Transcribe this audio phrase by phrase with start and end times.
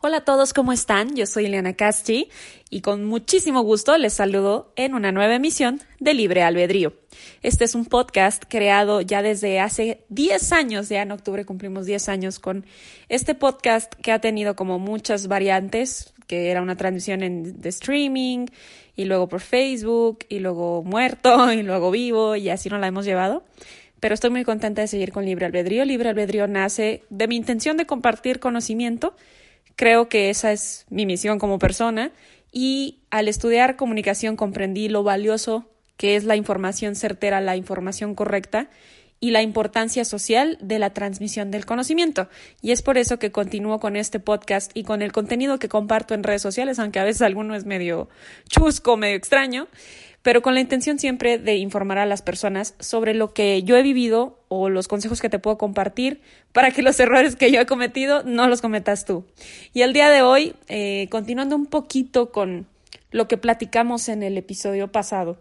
[0.00, 1.16] Hola a todos, ¿cómo están?
[1.16, 2.28] Yo soy Eliana Casti
[2.70, 6.92] y con muchísimo gusto les saludo en una nueva emisión de Libre Albedrío.
[7.42, 12.10] Este es un podcast creado ya desde hace 10 años, ya en octubre cumplimos 10
[12.10, 12.64] años con
[13.08, 18.46] este podcast que ha tenido como muchas variantes, que era una transmisión en, de streaming
[18.94, 23.04] y luego por Facebook y luego muerto y luego vivo y así nos la hemos
[23.04, 23.42] llevado
[23.98, 25.84] pero estoy muy contenta de seguir con Libre Albedrío.
[25.84, 29.16] Libre Albedrío nace de mi intención de compartir conocimiento
[29.78, 32.10] Creo que esa es mi misión como persona.
[32.50, 38.68] Y al estudiar comunicación comprendí lo valioso que es la información certera, la información correcta
[39.20, 42.28] y la importancia social de la transmisión del conocimiento.
[42.62, 46.14] Y es por eso que continúo con este podcast y con el contenido que comparto
[46.14, 48.08] en redes sociales, aunque a veces alguno es medio
[48.48, 49.68] chusco, medio extraño
[50.22, 53.82] pero con la intención siempre de informar a las personas sobre lo que yo he
[53.82, 56.20] vivido o los consejos que te puedo compartir
[56.52, 59.24] para que los errores que yo he cometido no los cometas tú.
[59.72, 62.66] Y el día de hoy, eh, continuando un poquito con
[63.10, 65.38] lo que platicamos en el episodio pasado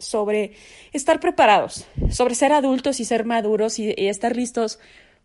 [0.00, 0.52] sobre
[0.92, 4.78] estar preparados, sobre ser adultos y ser maduros y estar listos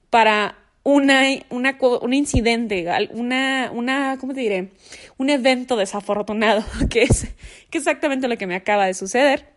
[0.09, 4.71] para una, una, un incidente, una, una, ¿cómo te diré?
[5.17, 7.27] Un evento desafortunado, que es,
[7.71, 9.49] que exactamente lo que me acaba de suceder.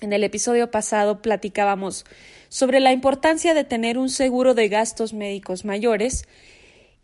[0.00, 2.04] En el episodio pasado platicábamos
[2.48, 6.26] sobre la importancia de tener un seguro de gastos médicos mayores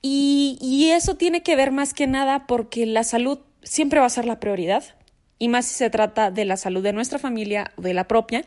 [0.03, 4.11] y, y eso tiene que ver más que nada porque la salud siempre va a
[4.11, 4.85] ser la prioridad
[5.39, 8.45] y más si se trata de la salud de nuestra familia o de la propia.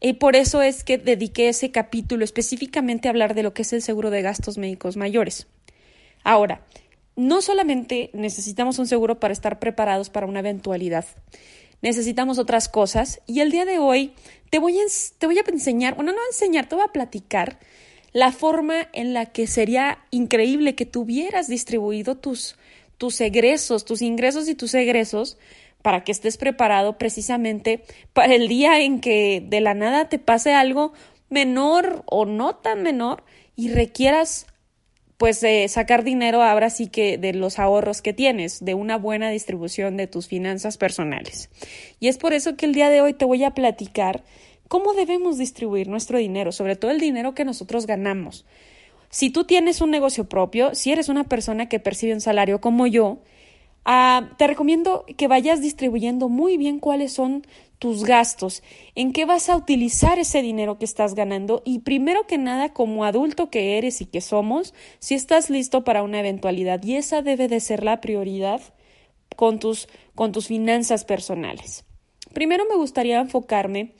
[0.00, 3.72] Y por eso es que dediqué ese capítulo específicamente a hablar de lo que es
[3.72, 5.46] el seguro de gastos médicos mayores.
[6.24, 6.64] Ahora,
[7.16, 11.04] no solamente necesitamos un seguro para estar preparados para una eventualidad,
[11.82, 14.14] necesitamos otras cosas y el día de hoy
[14.50, 14.84] te voy a,
[15.18, 17.58] te voy a enseñar, bueno, no a enseñar, te voy a platicar
[18.12, 22.56] la forma en la que sería increíble que tuvieras distribuido tus,
[22.98, 25.38] tus egresos, tus ingresos y tus egresos
[25.82, 30.54] para que estés preparado precisamente para el día en que de la nada te pase
[30.54, 30.92] algo
[31.28, 33.24] menor o no tan menor
[33.56, 34.46] y requieras
[35.22, 39.96] pues sacar dinero ahora sí que de los ahorros que tienes, de una buena distribución
[39.96, 41.48] de tus finanzas personales.
[42.00, 44.24] Y es por eso que el día de hoy te voy a platicar
[44.66, 48.44] cómo debemos distribuir nuestro dinero, sobre todo el dinero que nosotros ganamos.
[49.10, 52.88] Si tú tienes un negocio propio, si eres una persona que percibe un salario como
[52.88, 53.18] yo,
[53.84, 57.44] Ah, te recomiendo que vayas distribuyendo muy bien cuáles son
[57.80, 58.62] tus gastos,
[58.94, 63.04] en qué vas a utilizar ese dinero que estás ganando y primero que nada como
[63.04, 67.48] adulto que eres y que somos, si estás listo para una eventualidad y esa debe
[67.48, 68.60] de ser la prioridad
[69.34, 71.84] con tus, con tus finanzas personales.
[72.32, 73.94] Primero me gustaría enfocarme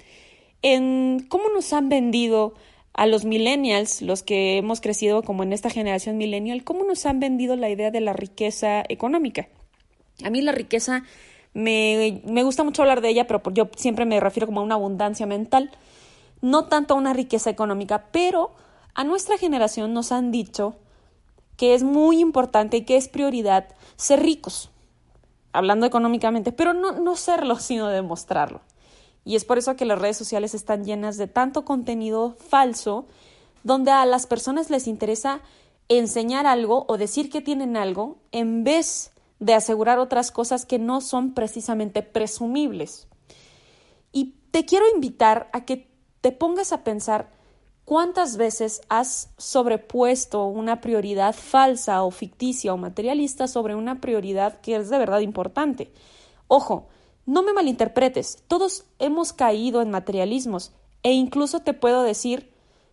[0.62, 2.54] en cómo nos han vendido
[2.92, 7.18] a los millennials, los que hemos crecido como en esta generación millennial, cómo nos han
[7.18, 9.48] vendido la idea de la riqueza económica.
[10.24, 11.04] A mí la riqueza
[11.54, 14.74] me, me gusta mucho hablar de ella, pero yo siempre me refiero como a una
[14.74, 15.70] abundancia mental,
[16.40, 18.52] no tanto a una riqueza económica, pero
[18.94, 20.76] a nuestra generación nos han dicho
[21.56, 24.70] que es muy importante y que es prioridad ser ricos,
[25.52, 28.60] hablando económicamente, pero no, no serlo, sino demostrarlo.
[29.24, 33.06] Y es por eso que las redes sociales están llenas de tanto contenido falso,
[33.62, 35.40] donde a las personas les interesa
[35.88, 39.11] enseñar algo o decir que tienen algo en vez
[39.42, 43.08] de asegurar otras cosas que no son precisamente presumibles.
[44.12, 47.28] Y te quiero invitar a que te pongas a pensar
[47.84, 54.76] cuántas veces has sobrepuesto una prioridad falsa o ficticia o materialista sobre una prioridad que
[54.76, 55.92] es de verdad importante.
[56.46, 56.86] Ojo,
[57.26, 60.70] no me malinterpretes, todos hemos caído en materialismos
[61.02, 62.52] e incluso te puedo decir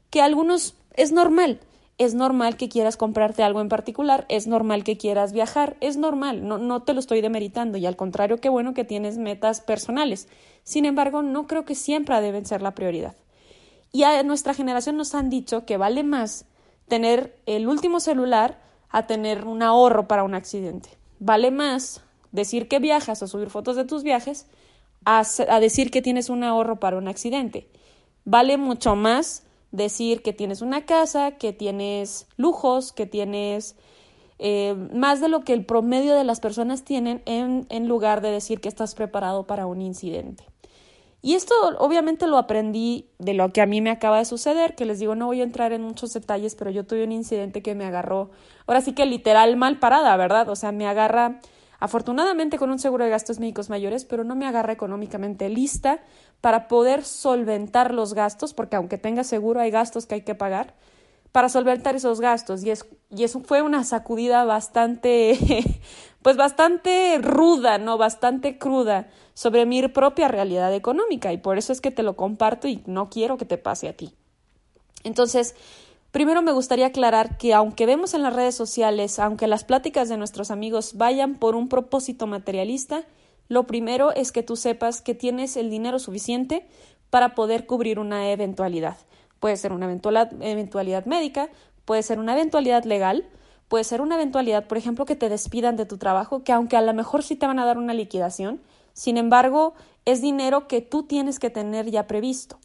[0.10, 1.60] que algunos es normal,
[2.00, 6.48] es normal que quieras comprarte algo en particular, es normal que quieras viajar, es normal,
[6.48, 10.30] no, no te lo estoy demeritando y al contrario, qué bueno que tienes metas personales.
[10.64, 13.16] Sin embargo, no creo que siempre deben ser la prioridad.
[13.92, 16.46] Y a nuestra generación nos han dicho que vale más
[16.88, 20.90] tener el último celular a tener un ahorro para un accidente.
[21.20, 24.48] Vale más decir que viajas o subir fotos de tus viajes
[25.04, 27.68] a, a decir que tienes un ahorro para un accidente.
[28.24, 33.76] Vale mucho más decir que tienes una casa, que tienes lujos, que tienes
[34.40, 38.32] eh, más de lo que el promedio de las personas tienen en, en lugar de
[38.32, 40.46] decir que estás preparado para un incidente.
[41.22, 44.86] Y esto obviamente lo aprendí de lo que a mí me acaba de suceder, que
[44.86, 47.76] les digo, no voy a entrar en muchos detalles, pero yo tuve un incidente que
[47.76, 48.32] me agarró,
[48.66, 50.48] ahora sí que literal mal parada, ¿verdad?
[50.48, 51.42] O sea, me agarra
[51.80, 56.02] afortunadamente con un seguro de gastos médicos mayores, pero no me agarra económicamente lista
[56.42, 60.76] para poder solventar los gastos, porque aunque tenga seguro hay gastos que hay que pagar,
[61.32, 65.38] para solventar esos gastos y, es, y eso fue una sacudida bastante,
[66.22, 67.98] pues bastante ruda, ¿no?
[67.98, 72.68] Bastante cruda sobre mi propia realidad económica y por eso es que te lo comparto
[72.68, 74.16] y no quiero que te pase a ti.
[75.04, 75.56] Entonces,
[76.12, 80.18] primero me gustaría aclarar que aunque vemos en las redes sociales, aunque las pláticas de
[80.18, 83.04] nuestros amigos vayan por un propósito materialista,
[83.48, 86.68] lo primero es que tú sepas que tienes el dinero suficiente
[87.10, 88.98] para poder cubrir una eventualidad.
[89.40, 91.50] Puede ser una eventualidad, médica,
[91.86, 93.26] puede ser una eventualidad legal,
[93.68, 96.82] puede ser una eventualidad, por ejemplo, que te despidan de tu trabajo, que aunque a
[96.82, 98.62] lo mejor sí te van a dar una liquidación,
[98.94, 99.74] sin embargo,
[100.06, 102.60] es dinero que tú tienes que tener ya previsto.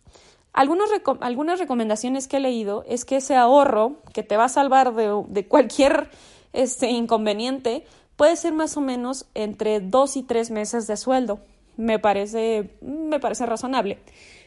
[0.54, 5.46] Algunas recomendaciones que he leído es que ese ahorro que te va a salvar de,
[5.46, 6.08] cualquier
[6.52, 7.84] este, inconveniente
[8.16, 11.40] puede ser más o menos entre dos y tres meses de sueldo.
[11.76, 13.98] Me parece, me parece razonable.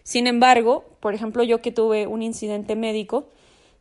[0.04, 3.28] Sin embargo, por ejemplo, yo que tuve un incidente médico,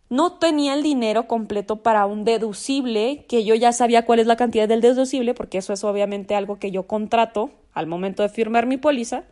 [0.09, 4.37] no tenía el dinero completo para un deducible, que yo ya sabía cuál es la
[4.37, 8.67] cantidad del deducible, porque eso es obviamente algo que yo contrato al momento de firmar
[8.67, 9.25] mi póliza.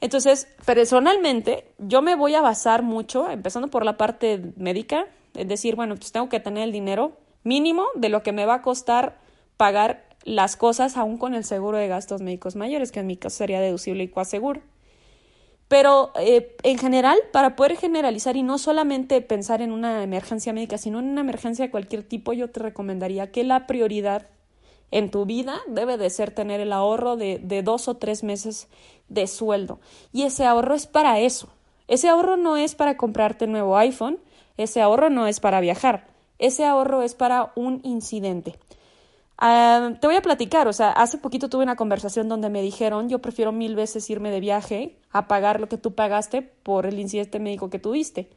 [0.00, 5.74] Entonces, personalmente, yo me voy a basar mucho, empezando por la parte médica, es decir,
[5.74, 9.18] bueno, pues tengo que tener el dinero mínimo de lo que me va a costar
[9.56, 13.38] pagar las cosas aún con el seguro de gastos médicos mayores, que en mi caso
[13.38, 14.60] sería deducible y coaseguro.
[15.68, 20.78] Pero eh, en general, para poder generalizar y no solamente pensar en una emergencia médica,
[20.78, 24.28] sino en una emergencia de cualquier tipo, yo te recomendaría que la prioridad
[24.90, 28.68] en tu vida debe de ser tener el ahorro de, dos o tres meses
[29.08, 29.80] de sueldo.
[30.12, 31.48] Y ese ahorro es para eso.
[31.86, 34.18] Ese ahorro no es para comprarte un nuevo iPhone,
[34.56, 36.06] ese ahorro no es para viajar,
[36.38, 38.58] ese ahorro es para un incidente.
[39.38, 43.08] Ah, te voy a platicar, o sea, hace poquito tuve una conversación donde me dijeron,
[43.08, 46.98] yo prefiero mil veces irme de viaje a pagar lo que tú pagaste por el
[46.98, 48.28] incidente médico que tuviste.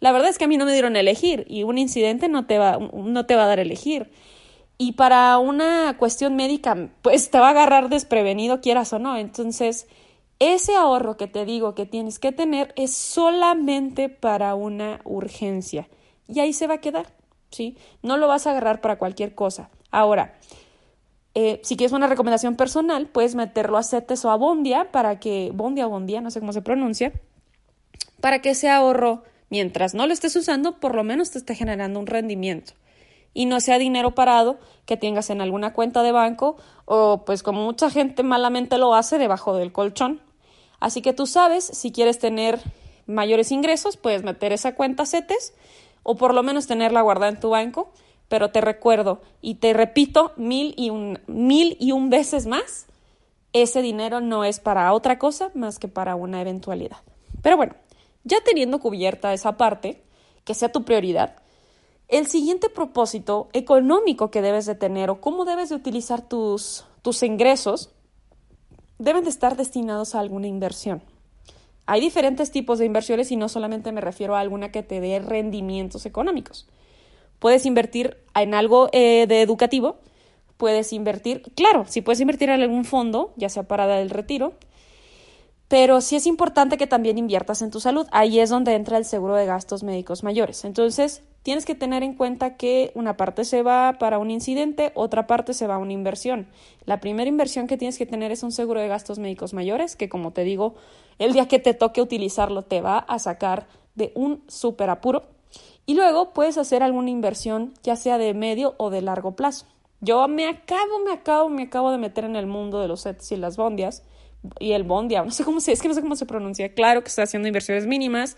[0.00, 2.58] La verdad es que a mí no me dieron elegir y un incidente no te
[2.58, 4.10] va, no te va a dar a elegir.
[4.78, 9.16] Y para una cuestión médica, pues te va a agarrar desprevenido, quieras o no.
[9.16, 9.86] Entonces,
[10.38, 15.88] ese ahorro que te digo que tienes que tener es solamente para una urgencia.
[16.28, 17.06] Y ahí se va a quedar,
[17.50, 17.78] ¿sí?
[18.02, 19.70] No lo vas a agarrar para cualquier cosa.
[19.90, 20.34] Ahora,
[21.34, 25.52] eh, si quieres una recomendación personal, puedes meterlo a CETES o a Bondia para que,
[25.54, 27.12] Bondia o Bondia, no sé cómo se pronuncia,
[28.20, 31.98] para que ese ahorro, mientras no lo estés usando, por lo menos te esté generando
[31.98, 32.74] un rendimiento
[33.36, 36.56] y no sea dinero parado que tengas en alguna cuenta de banco
[36.86, 40.20] o pues como mucha gente malamente lo hace debajo del colchón.
[40.80, 42.60] Así que tú sabes, si quieres tener
[43.06, 45.54] mayores ingresos, puedes meter esa cuenta CETES
[46.02, 47.92] o por lo menos tenerla guardada en tu banco
[48.28, 52.86] pero te recuerdo y te repito mil y un, mil y un veces más,
[53.52, 56.98] ese dinero no es para otra cosa más que para una eventualidad.
[57.42, 57.74] Pero bueno,
[58.24, 60.02] ya teniendo cubierta esa parte,
[60.44, 61.36] que sea tu prioridad,
[62.08, 67.22] el siguiente propósito económico que debes de tener o cómo debes de utilizar tus, tus
[67.22, 67.90] ingresos
[68.98, 71.02] deben de estar destinados a alguna inversión.
[71.86, 75.20] Hay diferentes tipos de inversiones y no solamente me refiero a alguna que te dé
[75.20, 76.66] rendimientos económicos.
[77.38, 79.98] Puedes invertir en algo eh, de educativo,
[80.56, 84.54] puedes invertir, claro, si puedes invertir en algún fondo, ya sea para el retiro,
[85.68, 88.06] pero sí es importante que también inviertas en tu salud.
[88.12, 90.64] Ahí es donde entra el seguro de gastos médicos mayores.
[90.64, 95.26] Entonces, tienes que tener en cuenta que una parte se va para un incidente, otra
[95.26, 96.46] parte se va a una inversión.
[96.84, 100.08] La primera inversión que tienes que tener es un seguro de gastos médicos mayores, que
[100.08, 100.74] como te digo,
[101.18, 105.24] el día que te toque utilizarlo te va a sacar de un súper apuro.
[105.84, 109.66] Y luego puedes hacer alguna inversión, ya sea de medio o de largo plazo.
[110.00, 113.32] Yo me acabo, me acabo, me acabo de meter en el mundo de los sets
[113.32, 114.02] y las bondias
[114.58, 116.72] y el bondia, no sé cómo se, es que no sé cómo se pronuncia.
[116.74, 118.36] Claro que estoy haciendo inversiones mínimas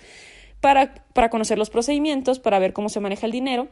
[0.60, 3.68] para, para conocer los procedimientos, para ver cómo se maneja el dinero,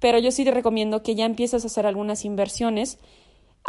[0.00, 2.98] pero yo sí te recomiendo que ya empieces a hacer algunas inversiones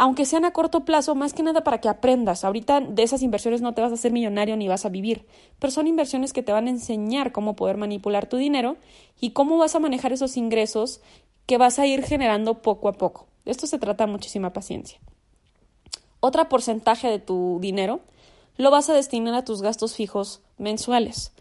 [0.00, 2.44] aunque sean a corto plazo, más que nada para que aprendas.
[2.44, 5.26] Ahorita de esas inversiones no te vas a hacer millonario ni vas a vivir,
[5.58, 8.76] pero son inversiones que te van a enseñar cómo poder manipular tu dinero
[9.20, 11.00] y cómo vas a manejar esos ingresos
[11.46, 13.26] que vas a ir generando poco a poco.
[13.44, 15.00] De esto se trata muchísima paciencia.
[16.20, 18.00] Otro porcentaje de tu dinero
[18.56, 21.32] lo vas a destinar a tus gastos fijos mensuales.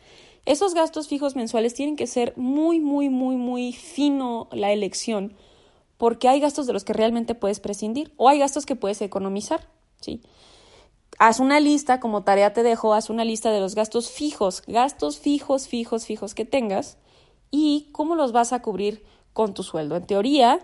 [0.46, 5.36] Esos gastos fijos mensuales tienen que ser muy, muy, muy, muy fino la elección
[5.98, 9.68] porque hay gastos de los que realmente puedes prescindir o hay gastos que puedes economizar,
[10.00, 10.22] ¿sí?
[11.20, 15.18] Haz una lista, como tarea te dejo, haz una lista de los gastos fijos, gastos
[15.18, 16.98] fijos, fijos, fijos que tengas
[17.50, 19.04] y cómo los vas a cubrir
[19.34, 19.96] con tu sueldo.
[19.96, 20.60] En teoría,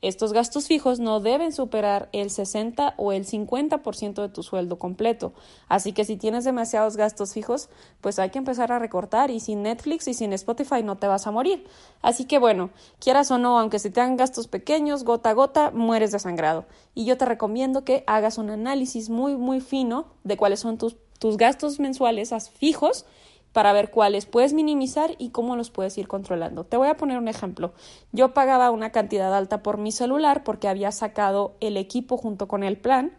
[0.00, 5.32] Estos gastos fijos no deben superar el 60 o el 50% de tu sueldo completo.
[5.68, 7.68] Así que si tienes demasiados gastos fijos,
[8.00, 11.26] pues hay que empezar a recortar y sin Netflix y sin Spotify no te vas
[11.26, 11.66] a morir.
[12.00, 15.72] Así que bueno, quieras o no, aunque se te hagan gastos pequeños, gota a gota,
[15.72, 16.66] mueres desangrado.
[16.94, 20.96] Y yo te recomiendo que hagas un análisis muy, muy fino de cuáles son tus,
[21.18, 23.04] tus gastos mensuales fijos
[23.52, 26.64] para ver cuáles puedes minimizar y cómo los puedes ir controlando.
[26.64, 27.72] Te voy a poner un ejemplo.
[28.12, 32.62] Yo pagaba una cantidad alta por mi celular porque había sacado el equipo junto con
[32.62, 33.12] el plan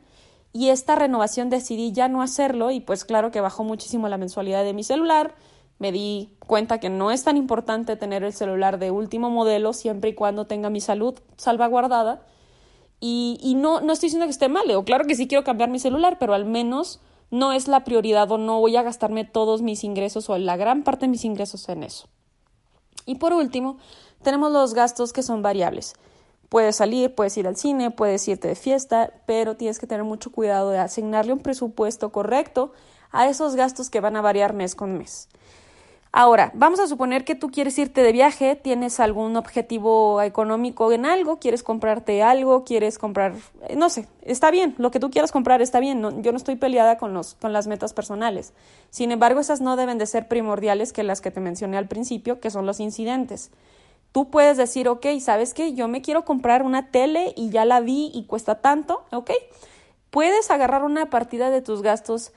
[0.52, 4.64] y esta renovación decidí ya no hacerlo y pues claro que bajó muchísimo la mensualidad
[4.64, 5.36] de mi celular.
[5.78, 10.10] Me di cuenta que no es tan importante tener el celular de último modelo siempre
[10.12, 12.22] y cuando tenga mi salud salvaguardada.
[13.00, 15.70] Y, y no, no estoy diciendo que esté mal, o claro que sí quiero cambiar
[15.70, 17.00] mi celular, pero al menos
[17.32, 20.84] no es la prioridad o no voy a gastarme todos mis ingresos o la gran
[20.84, 22.08] parte de mis ingresos en eso.
[23.06, 23.78] Y por último,
[24.22, 25.96] tenemos los gastos que son variables.
[26.50, 30.32] Puedes salir, puedes ir al cine, puedes irte de fiesta, pero tienes que tener mucho
[30.32, 32.72] cuidado de asignarle un presupuesto correcto
[33.12, 35.30] a esos gastos que van a variar mes con mes.
[36.12, 41.06] Ahora, vamos a suponer que tú quieres irte de viaje, tienes algún objetivo económico en
[41.06, 43.36] algo, quieres comprarte algo, quieres comprar,
[43.68, 46.56] eh, no sé, está bien, lo que tú quieras comprar está bien, yo no estoy
[46.56, 48.54] peleada con, los, con las metas personales.
[48.90, 52.40] Sin embargo, esas no deben de ser primordiales que las que te mencioné al principio,
[52.40, 53.52] que son los incidentes.
[54.12, 55.76] Tú puedes decir, ok, ¿sabes qué?
[55.76, 59.30] Yo me quiero comprar una tele y ya la vi y cuesta tanto, ok.
[60.10, 62.32] Puedes agarrar una partida de tus gastos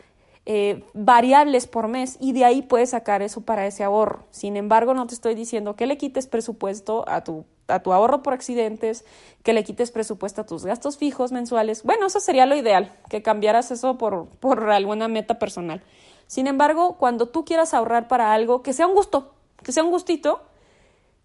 [0.45, 4.25] eh, variables por mes y de ahí puedes sacar eso para ese ahorro.
[4.31, 8.23] Sin embargo, no te estoy diciendo que le quites presupuesto a tu, a tu ahorro
[8.23, 9.05] por accidentes,
[9.45, 11.85] que le quites presupuesto a tus gastos fijos mensuales.
[11.85, 15.83] Bueno, eso sería lo ideal, que cambiaras eso por, por alguna meta personal.
[16.27, 19.91] Sin embargo, cuando tú quieras ahorrar para algo, que sea un gusto, que sea un
[19.91, 20.43] gustito,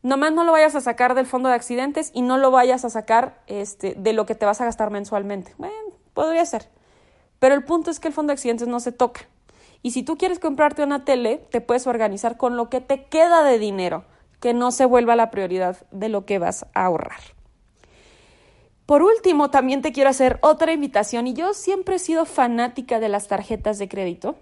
[0.04, 2.90] nomás no lo vayas a sacar del fondo de accidentes y no lo vayas a
[2.92, 5.56] sacar este, de lo que te vas a gastar mensualmente.
[5.58, 5.74] Bueno,
[6.14, 6.70] podría ser.
[7.39, 9.27] Pero el punto es que el fondo de accidentes no se toca.
[9.82, 13.44] Y si tú quieres comprarte una tele, te puedes organizar con lo que te queda
[13.44, 14.06] de dinero,
[14.39, 17.22] que no se vuelva la prioridad de lo que vas a ahorrar.
[18.86, 23.10] Por último, también te quiero hacer otra invitación y yo siempre he sido fanática de
[23.10, 24.36] las tarjetas de crédito.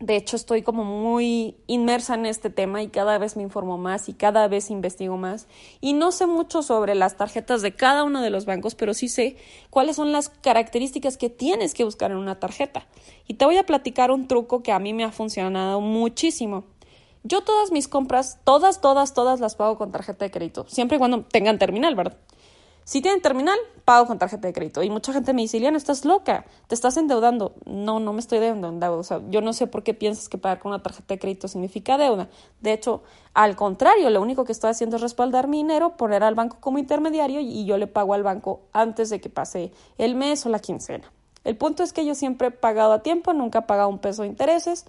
[0.00, 4.08] De hecho, estoy como muy inmersa en este tema y cada vez me informo más
[4.08, 5.48] y cada vez investigo más.
[5.80, 9.08] Y no sé mucho sobre las tarjetas de cada uno de los bancos, pero sí
[9.08, 9.36] sé
[9.70, 12.86] cuáles son las características que tienes que buscar en una tarjeta.
[13.26, 16.62] Y te voy a platicar un truco que a mí me ha funcionado muchísimo.
[17.24, 20.98] Yo todas mis compras, todas, todas, todas las pago con tarjeta de crédito, siempre y
[21.00, 22.16] cuando tengan terminal, ¿verdad?
[22.88, 24.82] Si tienen terminal, pago con tarjeta de crédito.
[24.82, 27.52] Y mucha gente me dice, Liliana, estás loca, te estás endeudando.
[27.66, 28.96] No, no me estoy endeudando.
[28.96, 31.48] O sea, yo no sé por qué piensas que pagar con una tarjeta de crédito
[31.48, 32.30] significa deuda.
[32.62, 33.02] De hecho,
[33.34, 36.78] al contrario, lo único que estoy haciendo es respaldar mi dinero, poner al banco como
[36.78, 40.58] intermediario y yo le pago al banco antes de que pase el mes o la
[40.58, 41.12] quincena.
[41.44, 44.22] El punto es que yo siempre he pagado a tiempo, nunca he pagado un peso
[44.22, 44.86] de intereses.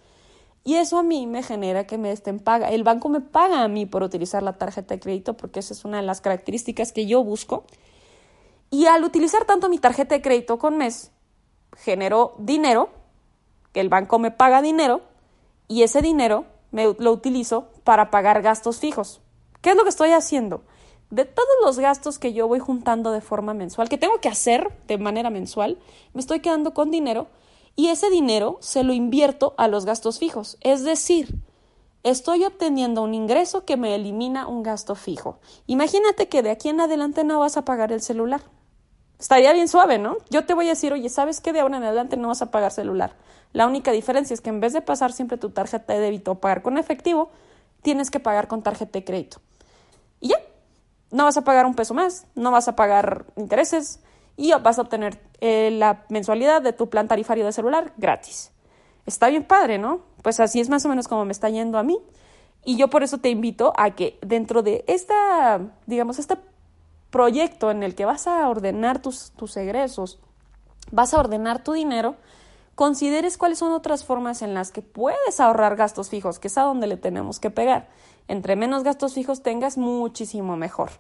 [0.63, 2.70] Y eso a mí me genera que me estén paga.
[2.70, 5.84] El banco me paga a mí por utilizar la tarjeta de crédito porque esa es
[5.84, 7.65] una de las características que yo busco
[8.70, 11.12] y al utilizar tanto mi tarjeta de crédito con mes,
[11.76, 12.90] genero dinero,
[13.74, 15.02] que el banco me paga dinero,
[15.68, 19.22] y ese dinero me, lo utilizo para pagar gastos fijos.
[19.62, 20.64] ¿Qué es lo que estoy haciendo?
[21.10, 24.72] De todos los gastos que yo voy juntando de forma mensual, que tengo que hacer
[24.88, 25.78] de manera mensual,
[26.14, 27.28] me estoy quedando con dinero
[27.76, 30.58] y ese dinero se lo invierto a los gastos fijos.
[30.62, 31.36] Es decir,
[32.04, 35.40] estoy obteniendo un ingreso que me elimina un gasto fijo.
[35.66, 38.42] Imagínate que de aquí en adelante no vas a pagar el celular.
[39.20, 40.18] Estaría bien suave, ¿no?
[40.30, 41.52] Yo te voy a decir, oye, ¿sabes qué?
[41.52, 43.16] De ahora en adelante no vas a pagar celular.
[43.52, 46.36] La única diferencia es que en vez de pasar siempre tu tarjeta de débito o
[46.36, 47.30] pagar con efectivo,
[47.82, 49.42] tienes que pagar con tarjeta de crédito.
[50.22, 50.38] Y ya,
[51.12, 54.00] no vas a pagar un peso más, no vas a pagar intereses
[54.38, 58.52] y vas a obtener eh, la mensualidad de tu plan tarifario de celular gratis.
[59.06, 60.02] Está bien padre, ¿no?
[60.22, 62.00] Pues así es más o menos como me está yendo a mí.
[62.64, 66.40] Y yo por eso te invito a que dentro de esta, digamos, esta
[67.10, 70.20] proyecto en el que vas a ordenar tus, tus egresos,
[70.92, 72.16] vas a ordenar tu dinero,
[72.75, 76.63] consideres cuáles son otras formas en las que puedes ahorrar gastos fijos, que es a
[76.63, 77.89] donde le tenemos que pegar.
[78.28, 80.92] Entre menos gastos fijos tengas, muchísimo mejor.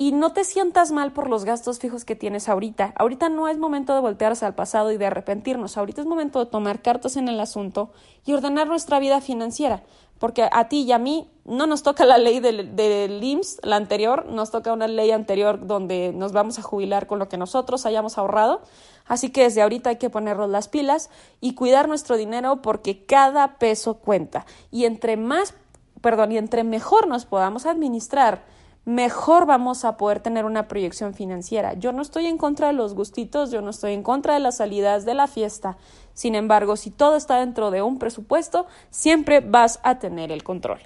[0.00, 2.94] Y no te sientas mal por los gastos fijos que tienes ahorita.
[2.96, 5.76] Ahorita no es momento de voltearse al pasado y de arrepentirnos.
[5.76, 7.90] Ahorita es momento de tomar cartas en el asunto
[8.24, 9.82] y ordenar nuestra vida financiera
[10.18, 13.76] porque a ti y a mí no nos toca la ley del, del IMSS, la
[13.76, 17.86] anterior, nos toca una ley anterior donde nos vamos a jubilar con lo que nosotros
[17.86, 18.60] hayamos ahorrado.
[19.06, 21.08] Así que desde ahorita hay que ponernos las pilas
[21.40, 24.44] y cuidar nuestro dinero porque cada peso cuenta.
[24.70, 25.54] Y entre más,
[26.02, 28.44] perdón, y entre mejor nos podamos administrar
[28.84, 31.74] mejor vamos a poder tener una proyección financiera.
[31.74, 34.58] Yo no estoy en contra de los gustitos, yo no estoy en contra de las
[34.58, 35.76] salidas de la fiesta.
[36.14, 40.80] Sin embargo, si todo está dentro de un presupuesto, siempre vas a tener el control.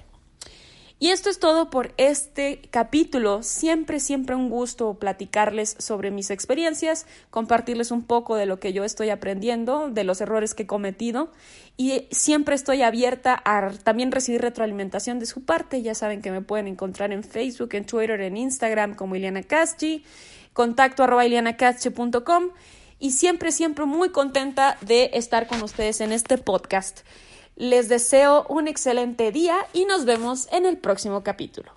[1.02, 3.42] Y esto es todo por este capítulo.
[3.42, 8.84] Siempre, siempre un gusto platicarles sobre mis experiencias, compartirles un poco de lo que yo
[8.84, 11.32] estoy aprendiendo, de los errores que he cometido
[11.76, 15.82] y siempre estoy abierta a también recibir retroalimentación de su parte.
[15.82, 19.16] Ya saben que me pueden encontrar en Facebook, en Twitter, en Instagram como
[19.48, 20.04] Caschi,
[20.52, 27.00] contacto arroba y siempre, siempre muy contenta de estar con ustedes en este podcast.
[27.56, 31.72] Les deseo un excelente día y nos vemos en el próximo capítulo.